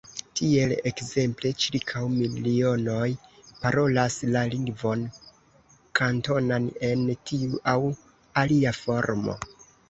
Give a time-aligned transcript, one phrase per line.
[0.37, 3.09] Tiel ekzemple ĉirkaŭ milionoj
[3.65, 5.05] parolas la lingvon
[6.01, 7.77] Kantonan en tiu aŭ
[8.45, 9.39] alia formo.